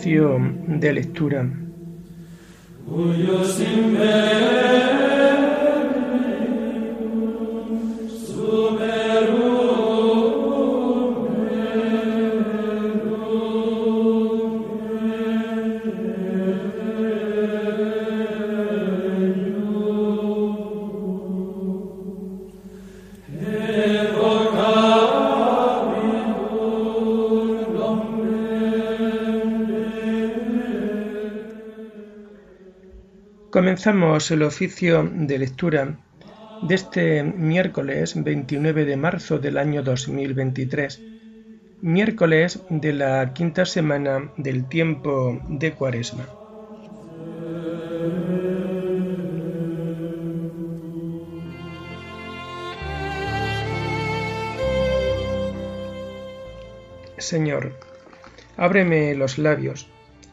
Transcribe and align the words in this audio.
Oficio 0.00 0.38
de 0.66 0.94
lectura. 0.94 1.46
Comenzamos 33.60 34.30
el 34.30 34.42
oficio 34.42 35.06
de 35.12 35.38
lectura 35.38 35.94
de 36.62 36.74
este 36.74 37.22
miércoles 37.22 38.14
29 38.16 38.86
de 38.86 38.96
marzo 38.96 39.38
del 39.38 39.58
año 39.58 39.82
2023, 39.82 40.98
miércoles 41.82 42.60
de 42.70 42.94
la 42.94 43.34
quinta 43.34 43.66
semana 43.66 44.32
del 44.38 44.66
tiempo 44.66 45.38
de 45.46 45.72
Cuaresma. 45.72 46.26
Señor, 57.18 57.74
ábreme 58.56 59.14
los 59.16 59.36
labios, 59.36 59.86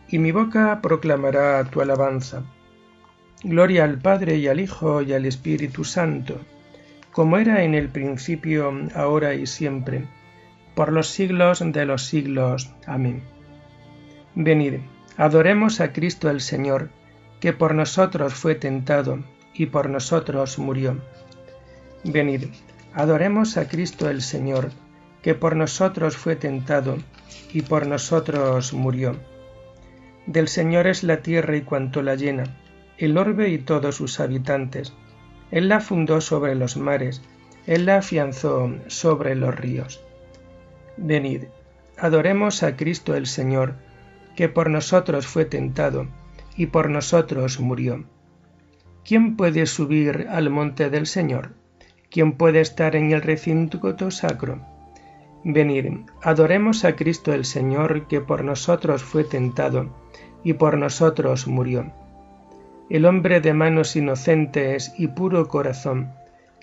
y 0.08 0.18
mi 0.18 0.32
boca 0.32 0.80
proclamará 0.82 1.66
tu 1.66 1.82
alabanza. 1.82 2.46
Gloria 3.44 3.84
al 3.84 4.00
Padre 4.00 4.38
y 4.38 4.48
al 4.48 4.60
Hijo 4.60 5.04
y 5.04 5.14
al 5.14 5.28
Espíritu 5.28 5.84
Santo, 5.84 6.42
como 7.12 7.38
era 7.38 7.62
en 7.62 7.76
el 7.76 7.88
principio, 7.88 8.74
ahora 8.96 9.36
y 9.36 9.46
siempre, 9.46 10.06
por 10.74 10.92
los 10.92 11.10
siglos 11.10 11.62
de 11.64 11.86
los 11.86 12.04
siglos. 12.04 12.74
Amén. 12.88 13.22
Venid, 14.34 14.80
adoremos 15.18 15.82
a 15.82 15.94
Cristo 15.94 16.32
el 16.32 16.42
Señor, 16.42 16.90
que 17.40 17.54
por 17.54 17.76
nosotros 17.76 18.34
fue 18.34 18.56
tentado 18.56 19.20
y 19.54 19.68
por 19.68 19.88
nosotros 19.88 20.58
murió. 20.58 21.00
Venid, 22.04 22.46
adoremos 22.96 23.56
a 23.58 23.68
Cristo 23.68 24.10
el 24.10 24.24
Señor, 24.24 24.72
que 25.22 25.36
por 25.36 25.56
nosotros 25.56 26.18
fue 26.18 26.36
tentado 26.36 26.98
y 27.54 27.62
por 27.62 27.86
nosotros 27.86 28.74
murió. 28.74 29.16
Del 30.26 30.48
Señor 30.48 30.88
es 30.88 31.04
la 31.04 31.18
tierra 31.18 31.56
y 31.56 31.62
cuanto 31.62 32.02
la 32.02 32.16
llena 32.16 32.46
el 32.98 33.18
orbe 33.18 33.50
y 33.50 33.60
todos 33.60 33.96
sus 33.96 34.20
habitantes. 34.20 34.94
Él 35.52 35.70
la 35.70 35.80
fundó 35.80 36.20
sobre 36.20 36.56
los 36.56 36.78
mares, 36.78 37.22
Él 37.66 37.86
la 37.86 37.98
afianzó 37.98 38.74
sobre 38.88 39.36
los 39.36 39.56
ríos. 39.56 40.02
Venid, 40.98 41.44
adoremos 41.98 42.64
a 42.64 42.76
Cristo 42.76 43.16
el 43.16 43.28
Señor, 43.28 43.76
que 44.36 44.50
por 44.50 44.70
nosotros 44.70 45.28
fue 45.28 45.46
tentado 45.46 46.08
y 46.56 46.68
por 46.68 46.90
nosotros 46.90 47.60
murió. 47.60 48.04
¿Quién 49.06 49.38
puede 49.38 49.68
subir 49.68 50.28
al 50.30 50.50
monte 50.50 50.90
del 50.90 51.06
Señor? 51.08 51.52
¿Quién 52.10 52.34
puede 52.34 52.62
estar 52.62 52.96
en 52.96 53.12
el 53.12 53.22
recinto 53.22 54.12
sacro? 54.12 54.66
Venid, 55.44 56.00
adoremos 56.24 56.84
a 56.84 56.96
Cristo 56.96 57.34
el 57.34 57.46
Señor, 57.46 58.08
que 58.08 58.22
por 58.22 58.44
nosotros 58.44 59.04
fue 59.04 59.24
tentado 59.24 59.96
y 60.44 60.54
por 60.54 60.78
nosotros 60.78 61.48
murió 61.48 61.94
el 62.90 63.06
hombre 63.06 63.42
de 63.42 63.54
manos 63.54 63.96
inocentes 63.96 64.94
y 64.98 65.08
puro 65.08 65.48
corazón, 65.48 66.14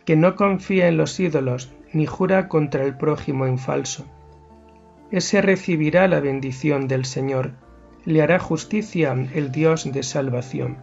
que 0.04 0.16
no 0.16 0.36
confía 0.36 0.88
en 0.88 0.96
los 0.96 1.18
ídolos 1.20 1.72
ni 1.92 2.06
jura 2.06 2.48
contra 2.48 2.84
el 2.84 2.96
prójimo 2.96 3.46
en 3.46 3.58
falso. 3.58 4.06
Ese 5.10 5.42
recibirá 5.42 6.08
la 6.08 6.20
bendición 6.20 6.88
del 6.88 7.04
Señor, 7.04 7.52
le 8.04 8.22
hará 8.22 8.38
justicia 8.38 9.14
el 9.34 9.52
Dios 9.52 9.90
de 9.90 10.02
salvación. 10.02 10.78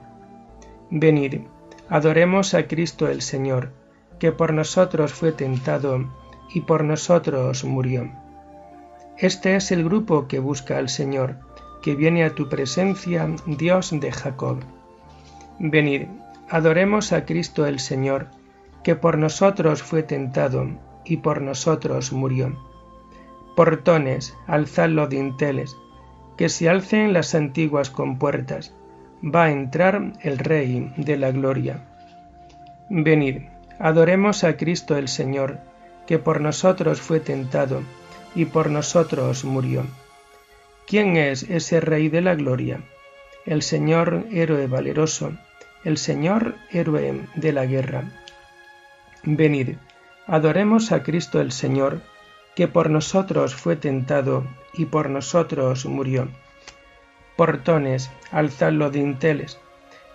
Venid, 0.89 1.41
adoremos 1.89 2.53
a 2.53 2.67
Cristo 2.67 3.07
el 3.07 3.21
Señor, 3.21 3.73
que 4.19 4.31
por 4.31 4.53
nosotros 4.53 5.13
fue 5.13 5.31
tentado 5.31 6.05
y 6.53 6.61
por 6.61 6.83
nosotros 6.83 7.63
murió. 7.63 8.11
Este 9.17 9.55
es 9.55 9.71
el 9.71 9.83
grupo 9.83 10.27
que 10.27 10.39
busca 10.39 10.77
al 10.77 10.89
Señor, 10.89 11.39
que 11.81 11.95
viene 11.95 12.23
a 12.23 12.33
tu 12.33 12.49
presencia, 12.49 13.27
Dios 13.45 13.91
de 13.99 14.11
Jacob. 14.11 14.57
Venid, 15.63 16.07
adoremos 16.49 17.13
a 17.13 17.23
Cristo 17.23 17.67
el 17.67 17.79
Señor, 17.79 18.29
que 18.83 18.95
por 18.95 19.19
nosotros 19.19 19.83
fue 19.83 20.01
tentado 20.01 20.67
y 21.05 21.17
por 21.17 21.39
nosotros 21.39 22.11
murió. 22.11 22.57
Portones, 23.55 24.35
alzad 24.47 24.89
los 24.89 25.07
dinteles, 25.09 25.77
que 26.35 26.49
se 26.49 26.67
alcen 26.67 27.13
las 27.13 27.35
antiguas 27.35 27.91
compuertas, 27.91 28.73
va 29.23 29.43
a 29.43 29.51
entrar 29.51 30.13
el 30.21 30.39
Rey 30.39 30.91
de 30.97 31.15
la 31.15 31.29
Gloria. 31.29 31.87
Venid, 32.89 33.43
adoremos 33.77 34.43
a 34.43 34.57
Cristo 34.57 34.97
el 34.97 35.09
Señor, 35.09 35.59
que 36.07 36.17
por 36.17 36.41
nosotros 36.41 37.01
fue 37.01 37.19
tentado 37.19 37.83
y 38.33 38.45
por 38.45 38.71
nosotros 38.71 39.45
murió. 39.45 39.83
¿Quién 40.87 41.17
es 41.17 41.43
ese 41.43 41.81
Rey 41.81 42.09
de 42.09 42.21
la 42.21 42.33
Gloria? 42.33 42.81
El 43.45 43.61
Señor 43.61 44.25
héroe 44.31 44.65
valeroso, 44.65 45.33
el 45.83 45.97
Señor 45.97 46.55
héroe 46.69 47.27
de 47.35 47.53
la 47.53 47.65
guerra. 47.65 48.03
Venid, 49.23 49.77
adoremos 50.27 50.91
a 50.91 51.01
Cristo 51.03 51.41
el 51.41 51.51
Señor, 51.51 52.01
que 52.55 52.67
por 52.67 52.89
nosotros 52.89 53.55
fue 53.55 53.75
tentado 53.75 54.45
y 54.73 54.85
por 54.85 55.09
nosotros 55.09 55.85
murió. 55.85 56.27
Portones, 57.35 58.11
alzad 58.31 58.73
los 58.73 58.91
dinteles, 58.91 59.59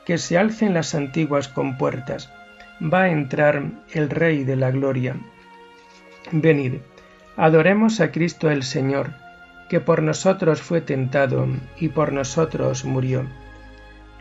que 0.05 0.19
se 0.19 0.39
alcen 0.39 0.75
las 0.75 0.95
antiguas 0.95 1.49
compuertas, 1.49 2.33
va 2.81 3.03
a 3.03 3.11
entrar 3.11 3.65
el 3.93 4.11
Rey 4.11 4.45
de 4.45 4.57
la 4.57 4.71
Gloria. 4.71 5.17
Venid, 6.31 6.75
adoremos 7.37 8.01
a 8.01 8.13
Cristo 8.13 8.51
el 8.51 8.63
Señor, 8.63 9.15
que 9.69 9.81
por 9.81 10.03
nosotros 10.03 10.63
fue 10.63 10.81
tentado 10.81 11.49
y 11.77 11.89
por 11.89 12.13
nosotros 12.13 12.85
murió 12.85 13.27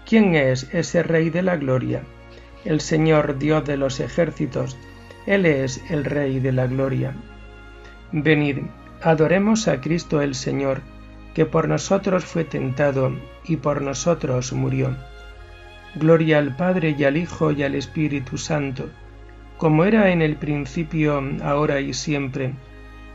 ¿Quién 0.06 0.36
es 0.36 0.70
ese 0.72 1.02
Rey 1.02 1.32
de 1.32 1.42
la 1.42 1.58
Gloria? 1.58 2.04
El 2.64 2.80
Señor 2.80 3.40
Dios 3.40 3.66
de 3.66 3.76
los 3.76 4.00
ejércitos, 4.00 4.78
Él 5.26 5.48
es 5.48 5.84
el 5.90 6.06
Rey 6.06 6.40
de 6.40 6.52
la 6.52 6.68
Gloria. 6.68 7.16
Venid, 8.12 8.60
adoremos 9.02 9.68
a 9.68 9.82
Cristo 9.82 10.22
el 10.22 10.36
Señor, 10.36 10.82
que 11.34 11.48
por 11.48 11.68
nosotros 11.68 12.24
fue 12.24 12.44
tentado 12.44 13.16
y 13.46 13.56
por 13.58 13.82
nosotros 13.82 14.54
murió. 14.54 14.96
Gloria 15.96 16.38
al 16.38 16.56
Padre 16.56 16.96
y 16.96 17.04
al 17.04 17.18
Hijo 17.18 17.52
y 17.52 17.64
al 17.64 17.74
Espíritu 17.74 18.38
Santo, 18.38 18.92
como 19.58 19.86
era 19.86 20.12
en 20.12 20.22
el 20.22 20.36
principio, 20.36 21.20
ahora 21.42 21.82
y 21.82 21.96
siempre, 21.96 22.54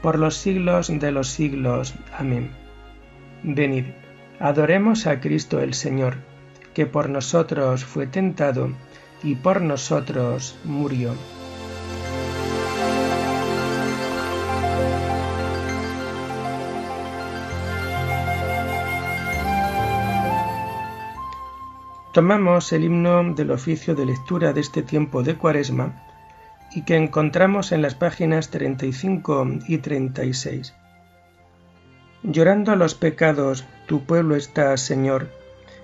por 0.03 0.19
los 0.19 0.35
siglos 0.35 0.89
de 0.89 1.13
los 1.13 1.29
siglos. 1.29 1.95
Amén. 2.19 2.51
Venid, 3.45 3.85
adoremos 4.41 5.07
a 5.07 5.21
Cristo 5.21 5.61
el 5.61 5.75
Señor 5.75 6.30
que 6.75 6.87
por 6.87 7.09
nosotros 7.09 7.85
fue 7.85 8.07
tentado 8.07 8.71
y 9.23 9.35
por 9.35 9.61
nosotros 9.61 10.57
murió. 10.65 11.15
Tomamos 22.13 22.73
el 22.73 22.83
himno 22.83 23.35
del 23.35 23.53
oficio 23.53 23.95
de 23.95 24.05
lectura 24.05 24.53
de 24.53 24.61
este 24.61 24.83
tiempo 24.83 25.23
de 25.23 25.37
Cuaresma 25.37 26.03
y 26.73 26.83
que 26.83 26.97
encontramos 26.97 27.71
en 27.71 27.83
las 27.83 27.95
páginas 27.95 28.51
35 28.51 29.47
y 29.69 29.79
36. 29.79 30.75
Llorando 32.25 32.75
los 32.75 32.97
pecados, 32.97 33.65
tu 33.87 34.05
pueblo 34.05 34.35
está, 34.35 34.77
Señor, 34.77 35.31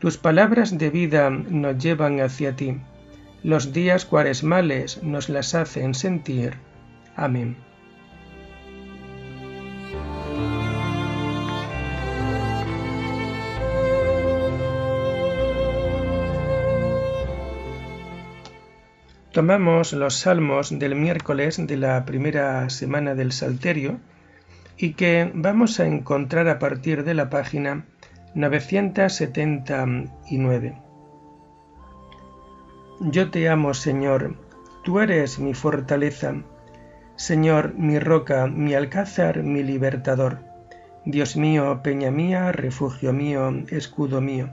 Tus 0.00 0.16
palabras 0.16 0.78
de 0.78 0.88
vida 0.88 1.28
nos 1.28 1.76
llevan 1.76 2.20
hacia 2.20 2.56
ti. 2.56 2.80
Los 3.42 3.74
días 3.74 4.06
cuaresmales 4.06 5.02
nos 5.02 5.28
las 5.28 5.54
hacen 5.54 5.92
sentir. 5.92 6.54
Amén. 7.16 7.58
Tomamos 19.32 19.92
los 19.92 20.14
salmos 20.16 20.78
del 20.78 20.94
miércoles 20.94 21.66
de 21.66 21.76
la 21.76 22.06
primera 22.06 22.70
semana 22.70 23.14
del 23.14 23.32
Salterio 23.32 24.00
y 24.78 24.94
que 24.94 25.30
vamos 25.34 25.78
a 25.78 25.86
encontrar 25.86 26.48
a 26.48 26.58
partir 26.58 27.04
de 27.04 27.12
la 27.12 27.28
página 27.28 27.84
979. 28.34 30.78
Yo 33.00 33.30
te 33.30 33.48
amo, 33.48 33.72
Señor, 33.74 34.36
tú 34.84 35.00
eres 35.00 35.40
mi 35.40 35.54
fortaleza, 35.54 36.34
Señor, 37.16 37.74
mi 37.74 37.98
roca, 37.98 38.46
mi 38.46 38.74
alcázar, 38.74 39.42
mi 39.42 39.64
libertador, 39.64 40.38
Dios 41.04 41.36
mío, 41.36 41.80
peña 41.82 42.12
mía, 42.12 42.52
refugio 42.52 43.12
mío, 43.12 43.52
escudo 43.68 44.20
mío, 44.20 44.50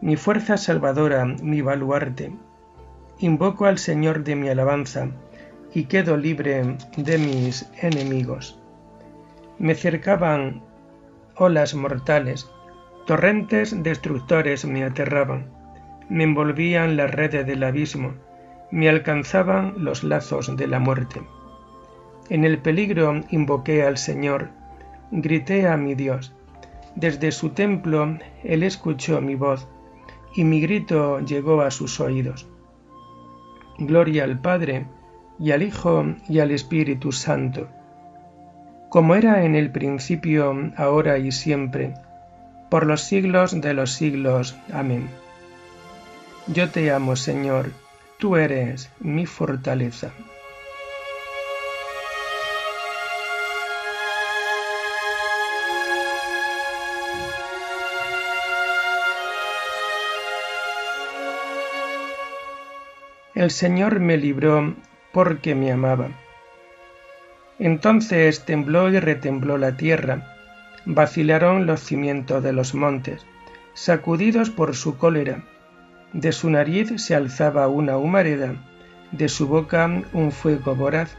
mi 0.00 0.16
fuerza 0.16 0.56
salvadora, 0.56 1.24
mi 1.24 1.60
baluarte, 1.60 2.32
invoco 3.18 3.66
al 3.66 3.78
Señor 3.78 4.24
de 4.24 4.36
mi 4.36 4.48
alabanza 4.48 5.08
y 5.74 5.84
quedo 5.84 6.16
libre 6.16 6.78
de 6.96 7.18
mis 7.18 7.70
enemigos. 7.82 8.58
Me 9.58 9.74
cercaban 9.74 10.62
olas 11.36 11.74
mortales, 11.74 12.48
torrentes 13.06 13.82
destructores 13.82 14.64
me 14.64 14.84
aterraban, 14.84 15.46
me 16.08 16.24
envolvían 16.24 16.96
las 16.96 17.10
redes 17.10 17.46
del 17.46 17.62
abismo, 17.62 18.14
me 18.70 18.88
alcanzaban 18.88 19.74
los 19.78 20.04
lazos 20.04 20.54
de 20.56 20.66
la 20.66 20.80
muerte. 20.80 21.22
En 22.28 22.44
el 22.44 22.58
peligro 22.58 23.20
invoqué 23.30 23.84
al 23.84 23.96
Señor, 23.96 24.50
grité 25.12 25.68
a 25.68 25.76
mi 25.76 25.94
Dios. 25.94 26.34
Desde 26.96 27.30
su 27.30 27.50
templo 27.50 28.18
Él 28.42 28.62
escuchó 28.64 29.20
mi 29.20 29.36
voz, 29.36 29.68
y 30.34 30.44
mi 30.44 30.60
grito 30.60 31.20
llegó 31.20 31.62
a 31.62 31.70
sus 31.70 32.00
oídos. 32.00 32.48
Gloria 33.78 34.24
al 34.24 34.40
Padre, 34.40 34.86
y 35.38 35.52
al 35.52 35.62
Hijo, 35.62 36.04
y 36.28 36.40
al 36.40 36.50
Espíritu 36.50 37.12
Santo, 37.12 37.68
como 38.88 39.14
era 39.14 39.44
en 39.44 39.54
el 39.54 39.70
principio, 39.70 40.72
ahora 40.76 41.18
y 41.18 41.30
siempre, 41.30 41.94
por 42.70 42.86
los 42.86 43.02
siglos 43.02 43.60
de 43.60 43.74
los 43.74 43.92
siglos. 43.92 44.56
Amén. 44.72 45.08
Yo 46.46 46.70
te 46.70 46.92
amo, 46.92 47.16
Señor, 47.16 47.70
tú 48.18 48.36
eres 48.36 48.90
mi 49.00 49.26
fortaleza. 49.26 50.12
El 63.34 63.50
Señor 63.50 64.00
me 64.00 64.16
libró 64.16 64.74
porque 65.12 65.54
me 65.54 65.70
amaba. 65.70 66.08
Entonces 67.58 68.44
tembló 68.44 68.90
y 68.90 68.98
retembló 68.98 69.58
la 69.58 69.76
tierra, 69.76 70.35
vacilaron 70.86 71.66
los 71.66 71.80
cimientos 71.80 72.42
de 72.42 72.52
los 72.52 72.74
montes, 72.74 73.26
sacudidos 73.74 74.50
por 74.50 74.74
su 74.74 74.96
cólera. 74.96 75.44
De 76.12 76.32
su 76.32 76.48
nariz 76.48 76.92
se 76.96 77.14
alzaba 77.14 77.68
una 77.68 77.98
humareda, 77.98 78.54
de 79.10 79.28
su 79.28 79.48
boca 79.48 80.02
un 80.12 80.32
fuego 80.32 80.74
voraz, 80.74 81.16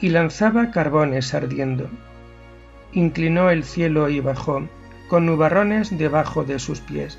y 0.00 0.08
lanzaba 0.08 0.70
carbones 0.70 1.34
ardiendo. 1.34 1.88
Inclinó 2.92 3.50
el 3.50 3.64
cielo 3.64 4.08
y 4.08 4.20
bajó, 4.20 4.66
con 5.08 5.26
nubarrones 5.26 5.96
debajo 5.96 6.44
de 6.44 6.58
sus 6.58 6.80
pies. 6.80 7.18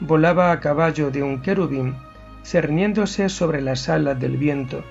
Volaba 0.00 0.52
a 0.52 0.60
caballo 0.60 1.10
de 1.10 1.22
un 1.22 1.42
querubín, 1.42 1.96
cerniéndose 2.44 3.28
sobre 3.28 3.60
las 3.60 3.88
alas 3.88 4.18
del 4.18 4.36
viento, 4.36 4.84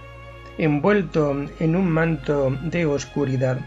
envuelto 0.57 1.35
en 1.59 1.75
un 1.75 1.89
manto 1.89 2.55
de 2.61 2.85
oscuridad. 2.85 3.59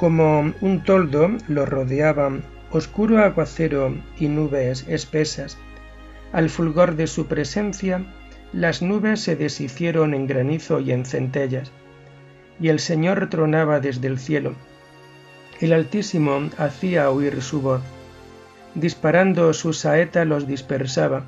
Como 0.00 0.54
un 0.62 0.82
toldo 0.82 1.30
lo 1.46 1.66
rodeaban 1.66 2.42
oscuro 2.70 3.22
aguacero 3.22 3.94
y 4.18 4.28
nubes 4.28 4.88
espesas. 4.88 5.58
Al 6.32 6.48
fulgor 6.48 6.96
de 6.96 7.06
su 7.06 7.26
presencia, 7.26 8.06
las 8.54 8.80
nubes 8.80 9.20
se 9.20 9.36
deshicieron 9.36 10.14
en 10.14 10.26
granizo 10.26 10.80
y 10.80 10.92
en 10.92 11.04
centellas, 11.04 11.70
y 12.58 12.68
el 12.68 12.78
Señor 12.78 13.28
tronaba 13.28 13.78
desde 13.78 14.08
el 14.08 14.18
cielo. 14.18 14.54
El 15.60 15.74
Altísimo 15.74 16.48
hacía 16.56 17.10
oír 17.10 17.42
su 17.42 17.60
voz. 17.60 17.82
Disparando 18.74 19.52
su 19.52 19.74
saeta 19.74 20.24
los 20.24 20.46
dispersaba, 20.46 21.24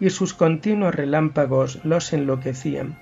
y 0.00 0.08
sus 0.08 0.32
continuos 0.32 0.94
relámpagos 0.94 1.84
los 1.84 2.14
enloquecían. 2.14 2.98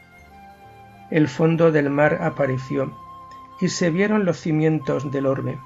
El 1.12 1.28
fondo 1.28 1.70
del 1.70 1.90
mar 1.90 2.18
apareció, 2.22 2.92
y 3.60 3.68
se 3.68 3.90
vieron 3.90 4.24
los 4.24 4.38
cimientos 4.38 5.10
del 5.10 5.26
orbe. 5.26 5.58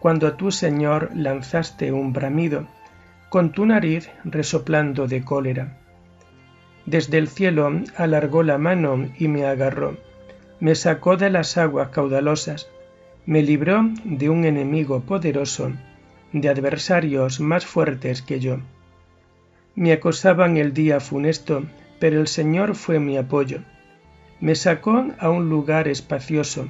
Cuando 0.00 0.34
tú, 0.34 0.50
Señor, 0.50 1.10
lanzaste 1.14 1.92
un 1.92 2.12
bramido, 2.12 2.66
con 3.28 3.52
tu 3.52 3.66
nariz 3.66 4.10
resoplando 4.24 5.06
de 5.06 5.24
cólera. 5.24 5.78
Desde 6.86 7.18
el 7.18 7.28
cielo 7.28 7.70
alargó 7.96 8.42
la 8.42 8.58
mano 8.58 9.08
y 9.18 9.28
me 9.28 9.46
agarró, 9.46 9.96
me 10.58 10.74
sacó 10.74 11.16
de 11.16 11.30
las 11.30 11.56
aguas 11.56 11.90
caudalosas, 11.90 12.68
me 13.26 13.42
libró 13.42 13.88
de 14.04 14.30
un 14.30 14.44
enemigo 14.44 15.00
poderoso, 15.00 15.72
de 16.32 16.48
adversarios 16.48 17.40
más 17.40 17.66
fuertes 17.66 18.22
que 18.22 18.40
yo. 18.40 18.58
Me 19.74 19.92
acosaban 19.92 20.56
el 20.56 20.72
día 20.72 21.00
funesto, 21.00 21.64
pero 21.98 22.20
el 22.20 22.28
Señor 22.28 22.74
fue 22.74 22.98
mi 22.98 23.16
apoyo. 23.16 23.60
Me 24.40 24.54
sacó 24.54 25.06
a 25.18 25.30
un 25.30 25.48
lugar 25.48 25.86
espacioso, 25.86 26.68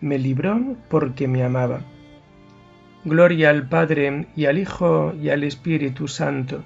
me 0.00 0.18
libró 0.18 0.76
porque 0.88 1.28
me 1.28 1.42
amaba. 1.42 1.80
Gloria 3.04 3.50
al 3.50 3.68
Padre 3.68 4.26
y 4.34 4.46
al 4.46 4.58
Hijo 4.58 5.12
y 5.20 5.30
al 5.30 5.44
Espíritu 5.44 6.08
Santo, 6.08 6.64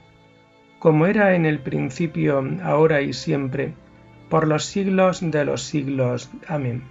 como 0.79 1.07
era 1.07 1.35
en 1.35 1.45
el 1.45 1.59
principio, 1.59 2.43
ahora 2.63 3.03
y 3.03 3.13
siempre, 3.13 3.75
por 4.31 4.47
los 4.47 4.65
siglos 4.65 5.21
de 5.21 5.45
los 5.45 5.63
siglos. 5.63 6.31
Amén. 6.49 6.83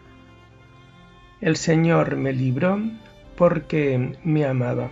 El 1.41 1.55
Señor 1.55 2.15
me 2.15 2.33
libró 2.33 2.79
porque 3.35 4.17
me 4.23 4.45
amaba. 4.45 4.89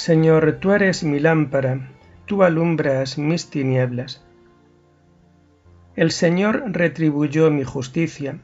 Señor, 0.00 0.56
tú 0.60 0.72
eres 0.72 1.04
mi 1.04 1.20
lámpara, 1.20 1.90
tú 2.24 2.42
alumbras 2.42 3.18
mis 3.18 3.50
tinieblas. 3.50 4.24
El 5.94 6.10
Señor 6.10 6.62
retribuyó 6.68 7.50
mi 7.50 7.64
justicia, 7.64 8.38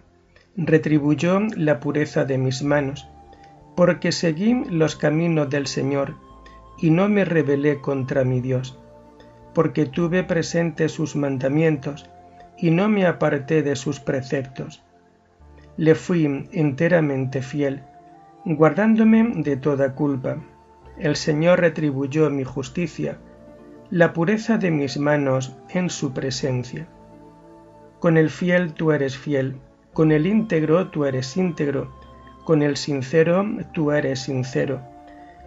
retribuyó 0.55 1.41
la 1.57 1.81
pureza 1.81 2.27
de 2.27 2.37
mis 2.37 2.63
manos, 2.63 3.09
porque 3.75 4.13
seguí 4.13 4.67
los 4.69 4.97
caminos 4.97 5.49
del 5.49 5.67
Señor 5.67 6.17
y 6.77 6.91
no 6.91 7.09
me 7.09 7.25
rebelé 7.25 7.81
contra 7.81 8.23
mi 8.23 8.43
Dios, 8.43 8.79
porque 9.55 9.87
tuve 9.87 10.25
presente 10.25 10.91
sus 10.91 11.17
mandamientos 11.17 12.11
y 12.59 12.71
no 12.71 12.91
me 12.91 13.07
aparté 13.07 13.63
de 13.63 13.77
sus 13.77 13.99
preceptos. 13.99 14.83
Le 15.79 15.95
fui 15.95 16.47
enteramente 16.53 17.41
fiel, 17.41 17.83
guardándome 18.45 19.33
de 19.37 19.57
toda 19.57 19.95
culpa 19.95 20.37
el 20.99 21.17
Señor 21.17 21.61
retribuyó 21.61 22.31
mi 22.31 22.45
justicia, 22.45 23.19
la 23.91 24.13
pureza 24.13 24.59
de 24.59 24.71
mis 24.71 24.99
manos 24.99 25.57
en 25.71 25.91
su 25.91 26.13
presencia. 26.13 26.87
Con 28.01 28.17
el 28.17 28.31
fiel 28.31 28.73
tú 28.73 28.93
eres 28.93 29.17
fiel, 29.17 29.57
con 29.93 30.13
el 30.13 30.27
íntegro 30.27 30.89
tú 30.89 31.05
eres 31.05 31.37
íntegro, 31.37 31.93
con 32.45 32.63
el 32.63 32.77
sincero 32.77 33.45
tú 33.73 33.93
eres 33.93 34.21
sincero, 34.21 34.81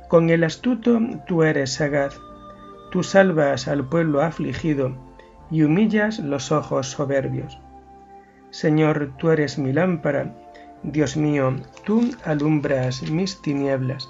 con 0.07 0.29
el 0.29 0.43
astuto 0.43 0.99
tú 1.27 1.43
eres 1.43 1.73
sagaz, 1.73 2.19
tú 2.91 3.03
salvas 3.03 3.67
al 3.67 3.87
pueblo 3.87 4.21
afligido 4.21 4.95
y 5.51 5.63
humillas 5.63 6.19
los 6.19 6.51
ojos 6.51 6.87
soberbios. 6.87 7.59
Señor, 8.51 9.13
tú 9.17 9.29
eres 9.29 9.59
mi 9.59 9.73
lámpara, 9.73 10.35
Dios 10.83 11.17
mío, 11.17 11.55
tú 11.83 12.09
alumbras 12.23 13.03
mis 13.11 13.41
tinieblas. 13.41 14.09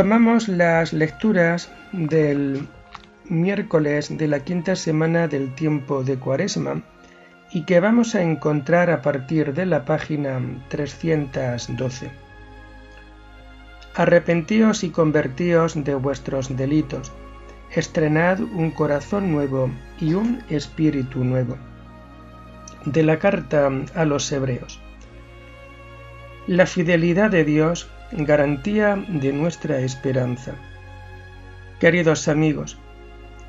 Tomamos 0.00 0.48
las 0.48 0.94
lecturas 0.94 1.70
del 1.92 2.66
miércoles 3.26 4.16
de 4.16 4.28
la 4.28 4.40
quinta 4.40 4.74
semana 4.74 5.28
del 5.28 5.54
tiempo 5.54 6.02
de 6.02 6.18
Cuaresma 6.18 6.80
y 7.52 7.66
que 7.66 7.80
vamos 7.80 8.14
a 8.14 8.22
encontrar 8.22 8.90
a 8.90 9.02
partir 9.02 9.52
de 9.52 9.66
la 9.66 9.84
página 9.84 10.40
312. 10.70 12.10
Arrepentíos 13.94 14.84
y 14.84 14.88
convertíos 14.88 15.84
de 15.84 15.94
vuestros 15.96 16.56
delitos, 16.56 17.12
estrenad 17.70 18.40
un 18.40 18.70
corazón 18.70 19.30
nuevo 19.30 19.70
y 20.00 20.14
un 20.14 20.42
espíritu 20.48 21.24
nuevo. 21.24 21.58
De 22.86 23.02
la 23.02 23.18
carta 23.18 23.70
a 23.94 24.06
los 24.06 24.32
hebreos. 24.32 24.80
La 26.46 26.64
fidelidad 26.64 27.30
de 27.30 27.44
Dios 27.44 27.90
garantía 28.12 28.96
de 29.08 29.32
nuestra 29.32 29.80
esperanza. 29.80 30.54
Queridos 31.78 32.28
amigos, 32.28 32.78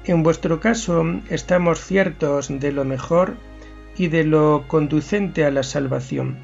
en 0.05 0.23
vuestro 0.23 0.59
caso 0.59 1.03
estamos 1.29 1.79
ciertos 1.79 2.47
de 2.47 2.71
lo 2.71 2.85
mejor 2.85 3.35
y 3.97 4.07
de 4.07 4.23
lo 4.23 4.65
conducente 4.67 5.45
a 5.45 5.51
la 5.51 5.63
salvación, 5.63 6.37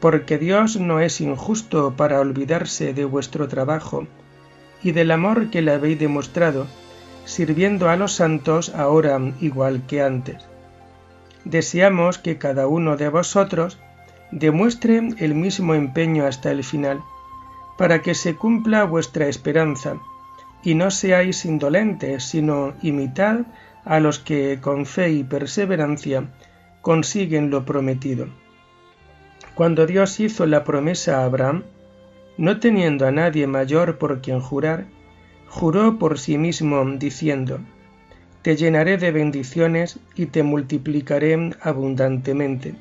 porque 0.00 0.38
Dios 0.38 0.78
no 0.78 1.00
es 1.00 1.20
injusto 1.20 1.94
para 1.96 2.20
olvidarse 2.20 2.94
de 2.94 3.04
vuestro 3.04 3.48
trabajo 3.48 4.06
y 4.82 4.92
del 4.92 5.10
amor 5.10 5.50
que 5.50 5.62
le 5.62 5.72
habéis 5.72 5.98
demostrado, 5.98 6.66
sirviendo 7.24 7.88
a 7.88 7.96
los 7.96 8.12
santos 8.12 8.74
ahora 8.74 9.18
igual 9.40 9.82
que 9.86 10.02
antes. 10.02 10.46
Deseamos 11.44 12.18
que 12.18 12.38
cada 12.38 12.66
uno 12.66 12.96
de 12.96 13.08
vosotros 13.08 13.78
demuestre 14.30 15.00
el 15.18 15.34
mismo 15.34 15.74
empeño 15.74 16.26
hasta 16.26 16.50
el 16.50 16.64
final, 16.64 17.02
para 17.76 18.02
que 18.02 18.14
se 18.14 18.36
cumpla 18.36 18.84
vuestra 18.84 19.26
esperanza, 19.28 19.96
y 20.62 20.74
no 20.74 20.90
seáis 20.90 21.44
indolentes, 21.44 22.24
sino 22.24 22.74
imitad 22.82 23.40
a 23.84 24.00
los 24.00 24.18
que 24.18 24.58
con 24.60 24.86
fe 24.86 25.10
y 25.10 25.24
perseverancia 25.24 26.24
consiguen 26.80 27.50
lo 27.50 27.64
prometido. 27.64 28.28
Cuando 29.54 29.86
Dios 29.86 30.18
hizo 30.20 30.46
la 30.46 30.64
promesa 30.64 31.20
a 31.20 31.24
Abraham, 31.24 31.64
no 32.36 32.58
teniendo 32.58 33.06
a 33.06 33.12
nadie 33.12 33.46
mayor 33.46 33.98
por 33.98 34.20
quien 34.20 34.40
jurar, 34.40 34.86
juró 35.48 35.98
por 35.98 36.18
sí 36.18 36.38
mismo, 36.38 36.84
diciendo, 36.98 37.60
Te 38.42 38.56
llenaré 38.56 38.96
de 38.96 39.12
bendiciones 39.12 40.00
y 40.16 40.26
te 40.26 40.42
multiplicaré 40.42 41.52
abundantemente. 41.60 42.74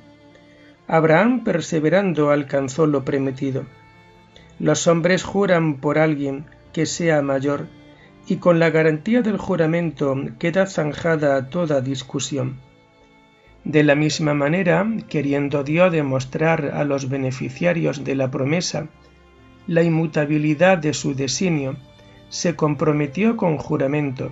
Abraham, 0.88 1.44
perseverando, 1.44 2.32
alcanzó 2.32 2.88
lo 2.88 3.06
prometido. 3.06 3.66
Los 4.64 4.88
hombres 4.88 5.24
juran 5.24 5.76
por 5.76 6.00
alguien 6.00 6.46
que 6.72 6.86
sea 6.86 7.22
mayor, 7.22 7.68
y 8.28 8.38
con 8.38 8.60
la 8.60 8.70
garantía 8.70 9.22
del 9.22 9.36
juramento 9.36 10.16
queda 10.40 10.68
zanjada 10.68 11.50
toda 11.50 11.82
discusión. 11.82 12.62
De 13.66 13.84
la 13.84 13.96
misma 13.96 14.34
manera, 14.34 14.88
queriendo 15.10 15.66
Dios 15.66 15.92
demostrar 15.92 16.72
a 16.76 16.86
los 16.86 17.10
beneficiarios 17.10 18.06
de 18.06 18.16
la 18.16 18.32
promesa 18.32 18.88
la 19.68 19.84
inmutabilidad 19.84 20.78
de 20.78 20.94
su 20.94 21.14
designio, 21.14 21.76
se 22.30 22.56
comprometió 22.56 23.36
con 23.36 23.58
juramento, 23.58 24.32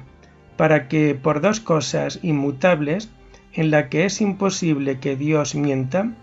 para 0.56 0.88
que 0.88 1.14
por 1.14 1.42
dos 1.42 1.60
cosas 1.60 2.20
inmutables, 2.24 3.10
en 3.52 3.70
la 3.70 3.90
que 3.90 4.06
es 4.06 4.22
imposible 4.22 4.98
que 5.02 5.18
Dios 5.18 5.56
mienta, 5.56 6.14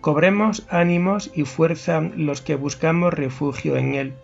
cobremos 0.00 0.66
ánimos 0.70 1.30
y 1.34 1.44
fuerza 1.44 2.00
los 2.00 2.40
que 2.40 2.54
buscamos 2.54 3.12
refugio 3.12 3.76
en 3.76 3.94
Él, 3.94 4.14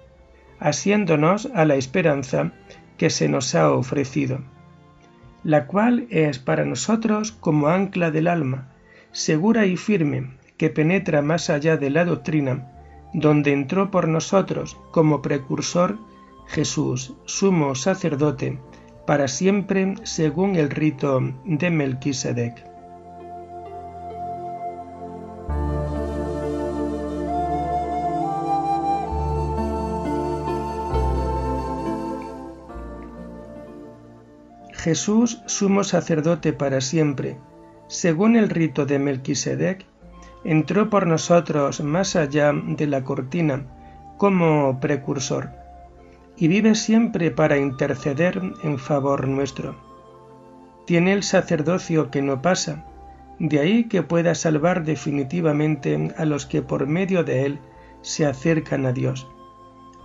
asiéndonos 0.59 1.49
a 1.55 1.65
la 1.65 1.77
esperanza 1.77 2.53
que 2.97 3.11
se 3.11 3.29
nos 3.29 3.55
ha 3.55 3.71
ofrecido, 3.73 4.41
la 5.45 5.67
cual 5.67 6.07
es 6.11 6.39
para 6.39 6.65
nosotros 6.65 7.33
como 7.33 7.69
ancla 7.69 8.11
del 8.11 8.27
alma, 8.27 8.69
segura 9.13 9.67
y 9.67 9.77
firme, 9.77 10.31
que 10.57 10.71
penetra 10.71 11.21
más 11.23 11.51
allá 11.51 11.77
de 11.77 11.91
la 11.91 12.05
doctrina, 12.05 12.73
donde 13.13 13.53
entró 13.53 13.91
por 13.91 14.09
nosotros 14.09 14.79
como 14.91 15.23
precursor 15.23 15.99
Jesús, 16.47 17.15
sumo 17.27 17.75
sacerdote, 17.75 18.59
para 19.07 19.29
siempre 19.29 19.95
según 20.05 20.57
el 20.57 20.71
rito 20.71 21.21
de 21.45 21.71
Melquisedec. 21.71 22.76
Jesús, 34.87 35.43
sumo 35.47 35.83
sacerdote 35.83 36.53
para 36.53 36.81
siempre, 36.81 37.37
según 37.89 38.37
el 38.37 38.49
rito 38.49 38.87
de 38.87 39.01
Melquisedec, 39.01 39.85
entró 40.45 40.91
por 40.91 41.09
nosotros 41.09 41.81
más 41.81 42.15
allá 42.15 42.53
de 42.53 42.87
la 42.87 43.03
cortina 43.03 43.67
como 44.17 44.79
precursor, 44.79 45.51
y 46.37 46.47
vive 46.47 46.77
siempre 46.77 47.33
para 47.33 47.59
interceder 47.59 48.41
en 48.63 48.79
favor 48.79 49.27
nuestro. 49.27 49.75
Tiene 50.87 51.15
el 51.15 51.25
sacerdocio 51.25 52.13
que 52.13 52.23
no 52.23 52.41
pasa, 52.41 52.87
de 53.41 53.59
ahí 53.59 53.89
que 53.89 54.05
pueda 54.05 54.37
salvar 54.37 54.85
definitivamente 54.85 56.15
a 56.17 56.25
los 56.25 56.47
que 56.47 56.63
por 56.63 56.87
medio 56.87 57.25
de 57.25 57.45
él 57.45 57.59
se 58.03 58.25
acercan 58.25 58.87
a 58.87 58.93
Dios, 58.93 59.27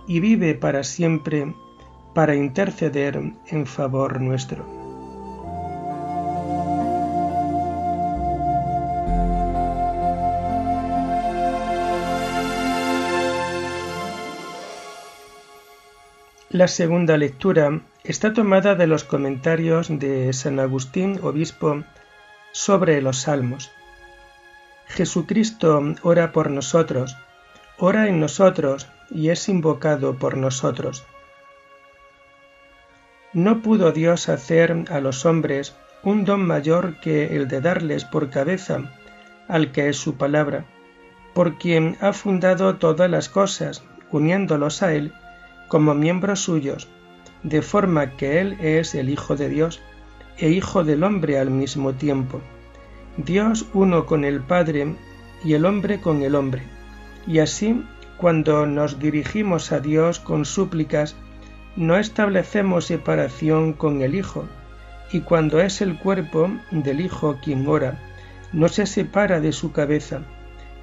y 0.08 0.18
vive 0.18 0.56
para 0.56 0.82
siempre 0.82 1.54
para 2.14 2.34
interceder 2.34 3.20
en 3.46 3.66
favor 3.66 4.20
nuestro. 4.20 4.82
La 16.52 16.68
segunda 16.68 17.16
lectura 17.16 17.80
está 18.04 18.34
tomada 18.34 18.74
de 18.74 18.86
los 18.86 19.04
comentarios 19.04 19.88
de 19.88 20.34
San 20.34 20.60
Agustín, 20.60 21.18
obispo, 21.22 21.82
sobre 22.52 23.00
los 23.00 23.22
salmos. 23.22 23.70
Jesucristo 24.86 25.82
ora 26.02 26.32
por 26.32 26.50
nosotros, 26.50 27.16
ora 27.78 28.06
en 28.06 28.20
nosotros 28.20 28.86
y 29.10 29.30
es 29.30 29.48
invocado 29.48 30.18
por 30.18 30.36
nosotros. 30.36 31.06
No 33.34 33.62
pudo 33.62 33.92
Dios 33.92 34.28
hacer 34.28 34.84
a 34.90 35.00
los 35.00 35.24
hombres 35.24 35.74
un 36.02 36.24
don 36.24 36.46
mayor 36.46 37.00
que 37.00 37.34
el 37.34 37.48
de 37.48 37.60
darles 37.60 38.04
por 38.04 38.28
cabeza 38.28 38.92
al 39.48 39.72
que 39.72 39.88
es 39.88 39.96
su 39.96 40.16
palabra, 40.16 40.66
por 41.32 41.56
quien 41.56 41.96
ha 42.00 42.12
fundado 42.12 42.76
todas 42.76 43.10
las 43.10 43.28
cosas, 43.28 43.84
uniéndolos 44.10 44.82
a 44.82 44.94
Él 44.94 45.12
como 45.68 45.94
miembros 45.94 46.40
suyos, 46.40 46.88
de 47.42 47.62
forma 47.62 48.16
que 48.16 48.40
Él 48.40 48.58
es 48.60 48.94
el 48.94 49.08
Hijo 49.08 49.36
de 49.36 49.48
Dios 49.48 49.80
e 50.36 50.50
Hijo 50.50 50.84
del 50.84 51.02
hombre 51.02 51.38
al 51.38 51.50
mismo 51.50 51.94
tiempo, 51.94 52.40
Dios 53.16 53.66
uno 53.72 54.04
con 54.04 54.24
el 54.24 54.40
Padre 54.40 54.94
y 55.44 55.54
el 55.54 55.64
hombre 55.64 56.00
con 56.00 56.22
el 56.22 56.34
hombre. 56.34 56.62
Y 57.26 57.38
así, 57.38 57.84
cuando 58.16 58.66
nos 58.66 58.98
dirigimos 58.98 59.72
a 59.72 59.80
Dios 59.80 60.18
con 60.18 60.44
súplicas, 60.44 61.16
no 61.76 61.96
establecemos 61.96 62.86
separación 62.86 63.72
con 63.72 64.02
el 64.02 64.14
Hijo, 64.14 64.46
y 65.12 65.20
cuando 65.20 65.60
es 65.60 65.80
el 65.80 65.98
cuerpo 65.98 66.50
del 66.70 67.00
Hijo 67.00 67.38
quien 67.42 67.66
ora, 67.66 67.98
no 68.52 68.68
se 68.68 68.86
separa 68.86 69.40
de 69.40 69.52
su 69.52 69.72
cabeza, 69.72 70.22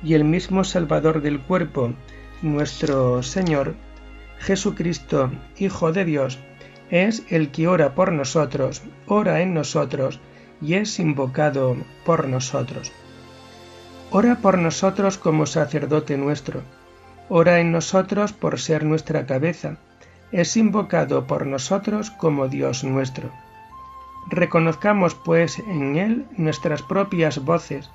y 0.03 0.13
el 0.13 0.23
mismo 0.23 0.63
Salvador 0.63 1.21
del 1.21 1.39
cuerpo, 1.39 1.93
nuestro 2.41 3.21
Señor, 3.21 3.75
Jesucristo, 4.39 5.31
Hijo 5.57 5.91
de 5.91 6.05
Dios, 6.05 6.39
es 6.89 7.23
el 7.29 7.51
que 7.51 7.67
ora 7.67 7.93
por 7.93 8.11
nosotros, 8.11 8.81
ora 9.05 9.41
en 9.41 9.53
nosotros 9.53 10.19
y 10.61 10.73
es 10.75 10.99
invocado 10.99 11.77
por 12.05 12.27
nosotros. 12.27 12.91
Ora 14.11 14.39
por 14.41 14.57
nosotros 14.57 15.17
como 15.17 15.45
sacerdote 15.45 16.17
nuestro, 16.17 16.63
ora 17.29 17.59
en 17.59 17.71
nosotros 17.71 18.33
por 18.33 18.59
ser 18.59 18.83
nuestra 18.83 19.27
cabeza, 19.27 19.77
es 20.31 20.57
invocado 20.57 21.25
por 21.25 21.45
nosotros 21.45 22.11
como 22.11 22.47
Dios 22.47 22.83
nuestro. 22.83 23.31
Reconozcamos 24.29 25.15
pues 25.15 25.59
en 25.59 25.97
Él 25.97 26.25
nuestras 26.37 26.81
propias 26.81 27.43
voces 27.43 27.89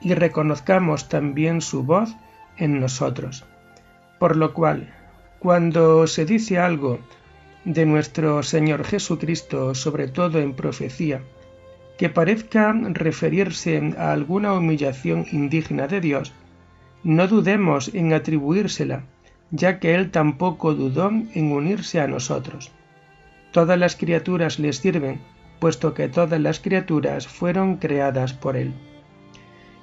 y 0.00 0.14
reconozcamos 0.14 1.08
también 1.08 1.60
su 1.60 1.82
voz 1.82 2.14
en 2.56 2.80
nosotros. 2.80 3.44
Por 4.18 4.36
lo 4.36 4.54
cual, 4.54 4.92
cuando 5.38 6.06
se 6.06 6.24
dice 6.24 6.58
algo 6.58 7.00
de 7.64 7.86
nuestro 7.86 8.42
Señor 8.42 8.84
Jesucristo, 8.84 9.74
sobre 9.74 10.08
todo 10.08 10.40
en 10.40 10.54
profecía, 10.54 11.22
que 11.98 12.08
parezca 12.08 12.72
referirse 12.72 13.94
a 13.98 14.12
alguna 14.12 14.54
humillación 14.54 15.26
indigna 15.30 15.86
de 15.86 16.00
Dios, 16.00 16.32
no 17.04 17.26
dudemos 17.26 17.92
en 17.94 18.12
atribuírsela, 18.12 19.04
ya 19.52 19.78
que 19.78 19.94
Él 19.94 20.10
tampoco 20.10 20.74
dudó 20.74 21.10
en 21.10 21.52
unirse 21.52 22.00
a 22.00 22.08
nosotros. 22.08 22.72
Todas 23.52 23.78
las 23.78 23.96
criaturas 23.96 24.58
le 24.58 24.72
sirven, 24.72 25.20
puesto 25.60 25.94
que 25.94 26.08
todas 26.08 26.40
las 26.40 26.58
criaturas 26.58 27.28
fueron 27.28 27.76
creadas 27.76 28.32
por 28.32 28.56
Él. 28.56 28.72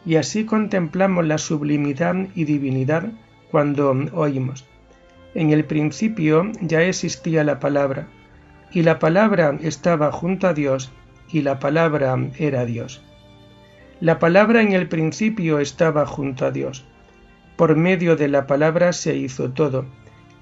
Y 0.05 0.15
así 0.15 0.43
contemplamos 0.43 1.25
la 1.25 1.37
sublimidad 1.37 2.15
y 2.35 2.45
divinidad 2.45 3.11
cuando 3.51 3.91
oímos. 4.13 4.65
En 5.35 5.51
el 5.51 5.63
principio 5.65 6.51
ya 6.61 6.81
existía 6.81 7.43
la 7.43 7.59
palabra, 7.59 8.07
y 8.71 8.81
la 8.81 8.97
palabra 8.97 9.57
estaba 9.61 10.11
junto 10.11 10.47
a 10.47 10.53
Dios, 10.53 10.91
y 11.31 11.41
la 11.41 11.59
palabra 11.59 12.17
era 12.37 12.65
Dios. 12.65 13.03
La 13.99 14.17
palabra 14.17 14.61
en 14.61 14.71
el 14.71 14.87
principio 14.87 15.59
estaba 15.59 16.05
junto 16.05 16.45
a 16.45 16.51
Dios. 16.51 16.85
Por 17.59 17.75
medio 17.75 18.15
de 18.15 18.29
la 18.29 18.47
palabra 18.47 18.93
se 18.93 19.17
hizo 19.17 19.51
todo, 19.51 19.83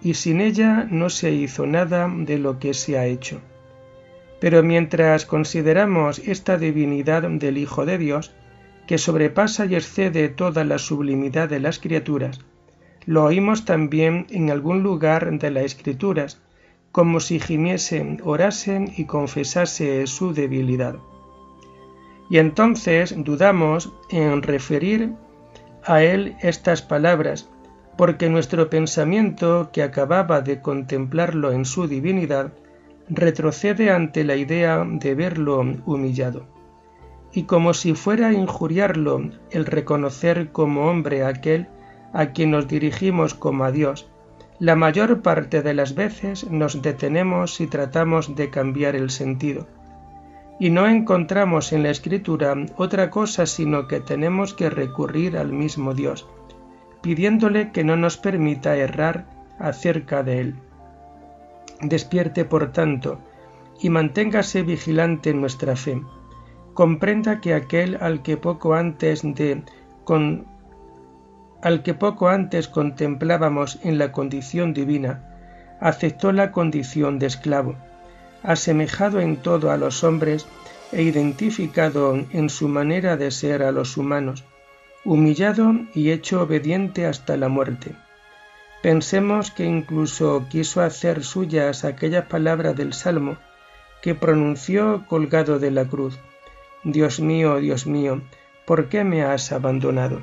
y 0.04 0.14
sin 0.14 0.40
ella 0.40 0.88
no 0.92 1.10
se 1.10 1.32
hizo 1.32 1.66
nada 1.66 2.08
de 2.16 2.38
lo 2.38 2.60
que 2.60 2.76
se 2.76 2.96
ha 3.00 3.08
hecho. 3.08 3.42
Pero 4.40 4.62
mientras 4.62 5.26
consideramos 5.26 6.20
esta 6.20 6.60
divinidad 6.60 7.24
del 7.24 7.58
Hijo 7.58 7.88
de 7.88 7.98
Dios, 7.98 8.36
que 8.86 9.00
sobrepasa 9.00 9.66
y 9.66 9.74
excede 9.74 10.30
toda 10.30 10.64
la 10.64 10.78
sublimidad 10.78 11.50
de 11.50 11.60
las 11.60 11.80
criaturas, 11.80 12.42
lo 13.08 13.24
oímos 13.24 13.66
también 13.66 14.28
en 14.30 14.52
algún 14.52 14.84
lugar 14.84 15.40
de 15.40 15.50
las 15.50 15.64
Escrituras, 15.64 16.40
como 16.92 17.20
si 17.20 17.40
gimiese, 17.40 18.20
orase 18.24 18.94
y 18.96 19.06
confesase 19.06 20.06
su 20.06 20.36
debilidad. 20.36 20.98
Y 22.30 22.38
entonces 22.38 23.16
dudamos 23.18 23.92
en 24.12 24.44
referir 24.44 25.16
a 25.88 26.04
él 26.04 26.36
estas 26.42 26.82
palabras, 26.82 27.50
porque 27.98 28.30
nuestro 28.30 28.70
pensamiento, 28.70 29.70
que 29.72 29.82
acababa 29.82 30.42
de 30.42 30.62
contemplarlo 30.62 31.52
en 31.52 31.66
su 31.66 31.88
divinidad, 31.88 32.54
retrocede 33.10 33.90
ante 33.90 34.24
la 34.24 34.36
idea 34.36 34.86
de 34.86 35.16
verlo 35.16 35.60
humillado. 35.86 36.46
Y 37.32 37.44
como 37.44 37.74
si 37.74 37.94
fuera 37.94 38.34
injuriarlo 38.34 39.30
el 39.52 39.66
reconocer 39.66 40.52
como 40.52 40.90
hombre 40.90 41.24
aquel 41.24 41.68
a 42.14 42.28
quien 42.28 42.52
nos 42.52 42.68
dirigimos 42.68 43.34
como 43.34 43.64
a 43.64 43.72
Dios, 43.72 44.10
la 44.60 44.76
mayor 44.76 45.22
parte 45.22 45.62
de 45.62 45.74
las 45.74 45.96
veces 45.96 46.50
nos 46.50 46.82
detenemos 46.82 47.62
y 47.62 47.68
tratamos 47.68 48.36
de 48.36 48.50
cambiar 48.50 48.96
el 48.96 49.10
sentido 49.10 49.68
y 50.60 50.70
no 50.70 50.88
encontramos 50.88 51.72
en 51.72 51.84
la 51.84 51.92
escritura 51.92 52.56
otra 52.78 53.10
cosa 53.10 53.46
sino 53.46 53.88
que 53.88 54.00
tenemos 54.00 54.54
que 54.54 54.70
recurrir 54.70 55.38
al 55.38 55.52
mismo 55.52 55.94
Dios, 55.94 56.28
pidiéndole 57.02 57.72
que 57.72 57.84
no 57.84 57.96
nos 57.96 58.18
permita 58.18 58.76
errar 58.76 59.26
acerca 59.60 60.24
de 60.24 60.40
él. 60.40 60.56
Despierte, 61.82 62.44
por 62.44 62.72
tanto, 62.72 63.20
y 63.80 63.90
manténgase 63.90 64.64
vigilante 64.64 65.30
en 65.30 65.42
nuestra 65.42 65.76
fe. 65.76 66.02
Comprenda 66.74 67.40
que 67.40 67.54
aquel 67.54 67.98
al 68.02 68.24
que 68.24 68.38
poco 68.38 68.74
antes 68.74 69.22
de 69.22 69.64
con, 70.04 70.48
al 71.62 71.84
que 71.84 71.94
poco 71.94 72.30
antes 72.30 72.68
contemplábamos 72.68 73.80
en 73.84 74.00
la 74.00 74.12
condición 74.12 74.74
divina, 74.74 75.24
aceptó 75.80 76.32
la 76.32 76.52
condición 76.52 77.20
de 77.20 77.28
esclavo 77.28 77.76
asemejado 78.44 79.20
en 79.20 79.38
todo 79.38 79.72
a 79.72 79.78
los 79.78 80.04
hombres 80.04 80.48
e 80.92 81.02
identificado 81.02 82.16
en 82.32 82.50
su 82.50 82.68
manera 82.68 83.18
de 83.18 83.32
ser 83.32 83.64
a 83.64 83.72
los 83.72 83.98
humanos, 83.98 84.44
humillado 85.04 85.74
y 85.94 86.12
hecho 86.12 86.42
obediente 86.42 87.06
hasta 87.06 87.38
la 87.38 87.50
muerte. 87.50 87.96
Pensemos 88.82 89.52
que 89.52 89.66
incluso 89.66 90.46
quiso 90.50 90.82
hacer 90.82 91.24
suyas 91.24 91.84
aquellas 91.84 92.26
palabras 92.26 92.76
del 92.76 92.94
Salmo 92.94 93.38
que 94.02 94.16
pronunció 94.16 95.06
colgado 95.08 95.60
de 95.60 95.72
la 95.72 95.86
cruz. 95.86 96.20
Dios 96.84 97.20
mío, 97.20 97.58
Dios 97.58 97.88
mío, 97.88 98.22
¿por 98.66 98.88
qué 98.88 99.04
me 99.04 99.24
has 99.24 99.52
abandonado? 99.52 100.22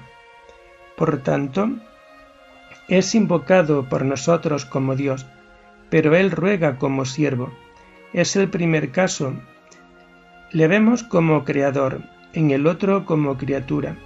Por 0.96 1.22
tanto, 1.22 1.68
es 2.88 3.14
invocado 3.14 3.88
por 3.88 4.04
nosotros 4.04 4.64
como 4.64 4.94
Dios, 4.94 5.26
pero 5.90 6.14
Él 6.14 6.30
ruega 6.30 6.78
como 6.78 7.04
siervo 7.04 7.52
es 8.14 8.36
el 8.36 8.48
primer 8.48 8.92
caso. 8.92 9.34
Le 10.52 10.68
vemos 10.68 11.02
como 11.02 11.44
creador, 11.44 12.00
en 12.32 12.52
el 12.52 12.68
otro 12.68 13.04
como 13.04 13.36
criatura. 13.36 13.96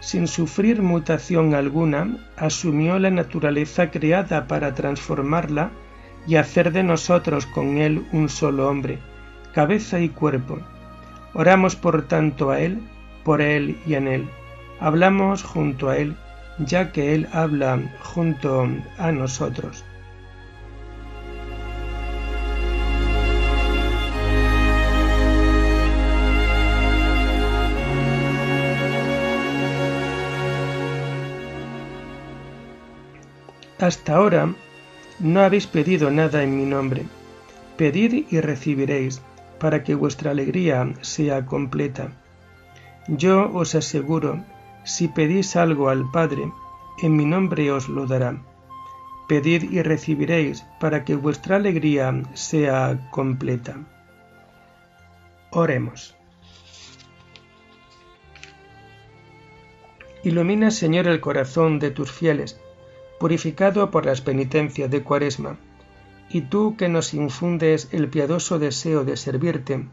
Sin 0.00 0.26
sufrir 0.26 0.82
mutación 0.82 1.54
alguna, 1.54 2.18
asumió 2.36 2.98
la 2.98 3.12
naturaleza 3.12 3.92
creada 3.92 4.48
para 4.48 4.74
transformarla 4.74 5.70
y 6.26 6.34
hacer 6.36 6.72
de 6.72 6.82
nosotros 6.82 7.46
con 7.46 7.78
él 7.78 8.04
un 8.12 8.28
solo 8.28 8.68
hombre, 8.68 8.98
cabeza 9.54 10.00
y 10.00 10.08
cuerpo. 10.08 10.58
Oramos 11.32 11.76
por 11.76 12.02
tanto 12.08 12.50
a 12.50 12.58
él, 12.58 12.80
por 13.22 13.40
él 13.40 13.78
y 13.86 13.94
en 13.94 14.08
él. 14.08 14.28
Hablamos 14.80 15.44
junto 15.44 15.88
a 15.88 15.98
él, 15.98 16.16
ya 16.58 16.90
que 16.90 17.14
él 17.14 17.28
habla 17.32 17.80
junto 18.00 18.66
a 18.98 19.12
nosotros. 19.12 19.84
Hasta 33.82 34.14
ahora 34.14 34.54
no 35.18 35.40
habéis 35.40 35.66
pedido 35.66 36.08
nada 36.12 36.44
en 36.44 36.56
mi 36.56 36.66
nombre. 36.66 37.02
Pedid 37.76 38.26
y 38.30 38.40
recibiréis, 38.40 39.20
para 39.58 39.82
que 39.82 39.96
vuestra 39.96 40.30
alegría 40.30 40.94
sea 41.00 41.46
completa. 41.46 42.12
Yo 43.08 43.50
os 43.52 43.74
aseguro, 43.74 44.38
si 44.84 45.08
pedís 45.08 45.56
algo 45.56 45.88
al 45.88 46.08
Padre, 46.12 46.44
en 47.02 47.16
mi 47.16 47.24
nombre 47.24 47.72
os 47.72 47.88
lo 47.88 48.06
dará. 48.06 48.40
Pedid 49.26 49.64
y 49.72 49.82
recibiréis, 49.82 50.64
para 50.78 51.04
que 51.04 51.16
vuestra 51.16 51.56
alegría 51.56 52.22
sea 52.34 53.08
completa. 53.10 53.74
Oremos. 55.50 56.14
Ilumina, 60.22 60.70
Señor, 60.70 61.08
el 61.08 61.18
corazón 61.18 61.80
de 61.80 61.90
tus 61.90 62.12
fieles 62.12 62.60
purificado 63.22 63.92
por 63.92 64.04
las 64.04 64.20
penitencias 64.20 64.90
de 64.90 65.04
Cuaresma, 65.04 65.56
y 66.28 66.40
tú 66.40 66.76
que 66.76 66.88
nos 66.88 67.14
infundes 67.14 67.88
el 67.92 68.08
piadoso 68.08 68.58
deseo 68.58 69.04
de 69.04 69.16
servirte, 69.16 69.86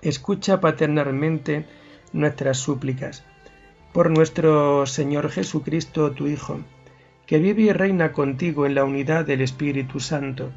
escucha 0.00 0.60
paternalmente 0.60 1.66
nuestras 2.12 2.58
súplicas. 2.58 3.24
Por 3.92 4.10
nuestro 4.10 4.86
Señor 4.86 5.30
Jesucristo, 5.30 6.10
tu 6.10 6.26
Hijo, 6.26 6.58
que 7.26 7.38
vive 7.38 7.62
y 7.62 7.72
reina 7.72 8.10
contigo 8.10 8.66
en 8.66 8.74
la 8.74 8.82
unidad 8.82 9.24
del 9.24 9.40
Espíritu 9.40 10.00
Santo, 10.00 10.50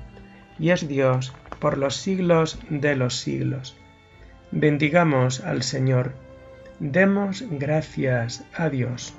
y 0.58 0.71
es 0.71 0.88
Dios 0.88 1.36
por 1.60 1.78
los 1.78 1.98
siglos 1.98 2.58
de 2.67 2.95
los 2.95 3.19
siglos. 3.19 3.78
Bendigamos 4.50 5.39
al 5.41 5.62
Señor. 5.62 6.13
Demos 6.80 7.43
gracias 7.48 8.43
a 8.56 8.69
Dios. 8.69 9.13